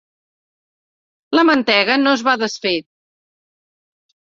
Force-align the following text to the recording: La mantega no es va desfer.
La 1.39 1.45
mantega 1.51 2.01
no 2.03 2.17
es 2.17 2.27
va 2.31 2.37
desfer. 2.49 2.77